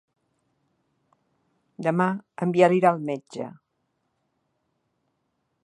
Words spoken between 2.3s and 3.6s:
en Biel irà al metge.